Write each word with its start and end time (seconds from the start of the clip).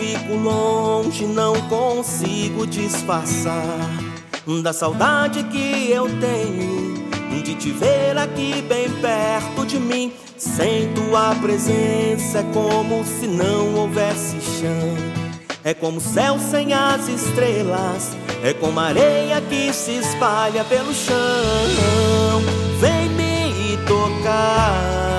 fico 0.00 0.34
longe, 0.34 1.26
não 1.26 1.52
consigo 1.68 2.66
disfarçar 2.66 3.90
da 4.62 4.72
saudade 4.72 5.44
que 5.44 5.90
eu 5.90 6.08
tenho 6.18 6.90
de 7.42 7.54
te 7.54 7.70
ver 7.70 8.16
aqui 8.18 8.62
bem 8.62 8.90
perto 8.90 9.66
de 9.66 9.78
mim. 9.78 10.12
Sem 10.36 10.92
tua 10.94 11.34
presença 11.36 12.38
é 12.38 12.42
como 12.54 13.04
se 13.04 13.26
não 13.26 13.74
houvesse 13.74 14.40
chão. 14.40 14.96
É 15.62 15.74
como 15.74 16.00
céu 16.00 16.38
sem 16.38 16.72
as 16.72 17.06
estrelas, 17.08 18.16
é 18.42 18.54
como 18.54 18.80
areia 18.80 19.40
que 19.42 19.72
se 19.74 19.92
espalha 19.92 20.64
pelo 20.64 20.94
chão. 20.94 21.14
Vem 22.80 23.10
me 23.10 23.76
tocar. 23.86 25.09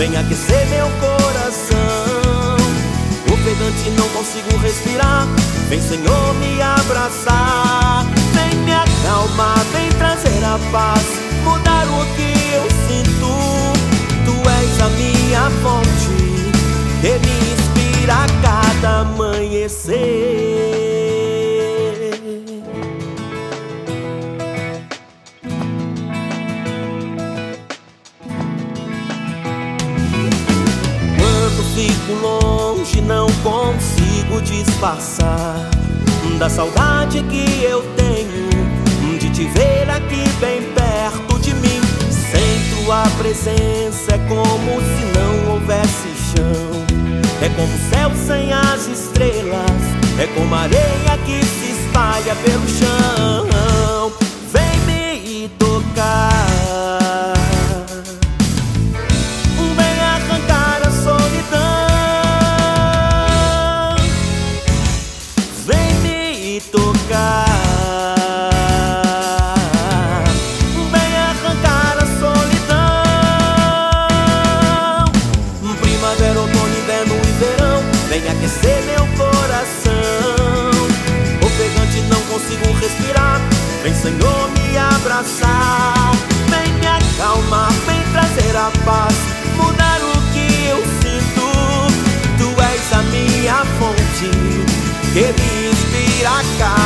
Vem 0.00 0.16
aquecer 0.16 0.66
meu 0.68 0.88
coração. 0.98 2.56
Ofegante, 3.30 3.90
não 3.98 4.08
consigo 4.08 4.56
respirar. 4.62 5.26
Vem, 5.68 5.78
Senhor, 5.78 6.34
me 6.36 6.62
abraçar. 6.62 8.06
Vem 8.32 8.58
me 8.60 8.72
acalmar, 8.72 9.58
vem 9.74 9.90
trazer 9.98 10.42
a 10.42 10.58
paz. 10.72 11.04
Mudar 11.44 11.86
o 11.86 12.06
que 12.16 12.32
eu 12.54 12.62
sinto. 12.88 13.28
Tu 14.24 14.32
és 14.48 14.80
a 14.80 14.88
minha 14.88 15.50
fonte. 15.60 16.16
Que 17.02 17.18
me 17.18 17.34
inspira 17.52 18.14
a 18.14 18.26
cada 18.40 19.00
amanhecer 19.00 20.89
fico 32.00 32.12
longe, 32.14 33.00
não 33.00 33.26
consigo 33.42 34.40
disfarçar 34.42 35.70
da 36.38 36.48
saudade 36.48 37.22
que 37.24 37.64
eu 37.64 37.82
tenho 37.96 39.18
de 39.18 39.30
te 39.30 39.44
ver 39.44 39.90
aqui 39.90 40.28
bem 40.40 40.62
perto 40.72 41.38
de 41.40 41.54
mim. 41.54 41.80
Sem 42.10 42.84
tua 42.84 43.02
presença 43.18 44.14
é 44.14 44.18
como 44.28 44.80
se 44.80 45.18
não 45.18 45.54
houvesse 45.54 46.08
chão. 46.34 46.86
É 47.42 47.48
como 47.50 47.72
o 47.74 47.90
céu 47.90 48.10
sem 48.26 48.52
as 48.52 48.86
estrelas, 48.86 49.82
é 50.18 50.26
como 50.34 50.54
areia 50.54 51.18
que 51.24 51.44
se 51.44 51.72
espalha 51.72 52.34
pelo 52.36 52.68
chão. 52.68 53.69
Abraçar. 85.50 86.12
Vem 86.48 86.72
me 86.74 86.86
acalmar, 86.86 87.72
vem 87.86 88.02
trazer 88.12 88.56
a 88.56 88.70
paz. 88.84 89.14
Mudar 89.56 90.00
o 90.00 90.20
que 90.32 90.46
eu 90.66 90.78
sinto. 91.00 91.46
Tu 92.38 92.48
és 92.62 92.92
a 92.92 93.02
minha 93.02 93.64
fonte 93.78 94.30
que 95.12 95.24
inspira 95.68 96.30
a 96.30 96.42
cada 96.58 96.79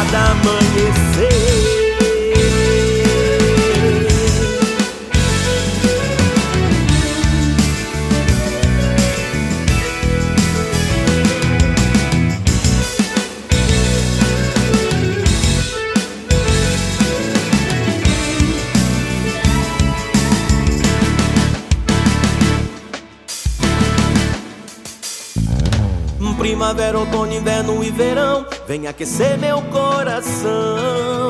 Primavera, 26.55 26.97
outono, 26.97 27.35
inverno 27.35 27.83
e 27.83 27.91
verão. 27.91 28.47
Vem 28.69 28.87
aquecer 28.87 29.37
meu 29.39 29.61
coração. 29.63 31.29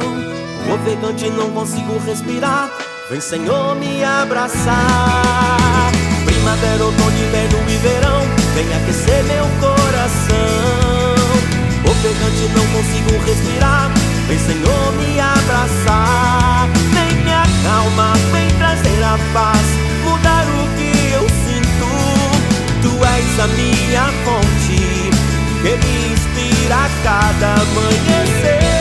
Ofegante, 0.71 1.31
não 1.31 1.51
consigo 1.51 1.99
respirar. 2.05 2.69
Vem, 3.09 3.23
Senhor, 3.23 3.75
me 3.77 4.05
abraçar. 4.05 5.91
Primavera, 6.27 6.85
outono, 6.85 7.11
inverno 7.11 7.59
e 7.71 7.77
verão. 7.79 8.21
Vem 8.55 8.67
aquecer 8.77 9.25
meu 9.25 9.47
coração. 9.61 10.37
Ofegante, 11.91 12.43
não 12.55 12.67
consigo 12.67 13.25
respirar. 13.25 13.91
Vem, 14.29 14.39
Senhor, 14.39 14.93
me 14.93 15.21
abraçar. 15.21 16.69
Vem 16.93 17.25
me 17.25 17.33
acalmar, 17.33 18.19
vem 18.31 18.49
trazer 18.59 19.03
a 19.03 19.19
paz. 19.33 19.67
Mudar 20.05 20.45
o 20.45 20.77
que 20.77 21.15
eu 21.15 21.27
sinto. 21.47 21.89
Tu 22.83 23.05
és 23.07 23.41
a 23.41 23.47
minha 23.47 24.13
fonte 24.23 24.54
que 25.65 25.79
me 25.79 26.09
inspira 26.13 26.91
cada 27.03 27.55
amanhecer. 27.55 28.74